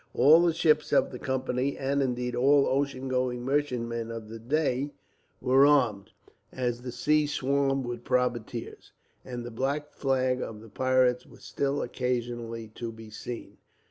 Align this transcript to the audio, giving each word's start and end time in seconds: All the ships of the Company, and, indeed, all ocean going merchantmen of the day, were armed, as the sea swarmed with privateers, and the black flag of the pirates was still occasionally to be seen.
All 0.15 0.41
the 0.41 0.51
ships 0.55 0.91
of 0.91 1.11
the 1.11 1.19
Company, 1.19 1.77
and, 1.77 2.01
indeed, 2.01 2.35
all 2.35 2.65
ocean 2.65 3.07
going 3.07 3.43
merchantmen 3.45 4.09
of 4.09 4.29
the 4.29 4.39
day, 4.39 4.93
were 5.39 5.63
armed, 5.67 6.09
as 6.51 6.81
the 6.81 6.91
sea 6.91 7.27
swarmed 7.27 7.85
with 7.85 8.03
privateers, 8.03 8.93
and 9.23 9.45
the 9.45 9.51
black 9.51 9.91
flag 9.93 10.41
of 10.41 10.59
the 10.59 10.69
pirates 10.69 11.27
was 11.27 11.43
still 11.43 11.83
occasionally 11.83 12.67
to 12.69 12.91
be 12.91 13.11
seen. 13.11 13.57